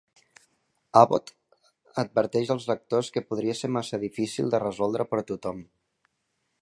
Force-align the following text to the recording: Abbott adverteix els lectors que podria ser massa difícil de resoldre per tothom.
Abbott 1.01 1.27
adverteix 2.03 2.53
els 2.55 2.65
lectors 2.71 3.11
que 3.17 3.23
podria 3.33 3.57
ser 3.63 3.71
massa 3.77 4.01
difícil 4.07 4.51
de 4.55 4.63
resoldre 4.65 5.07
per 5.13 5.25
tothom. 5.35 5.63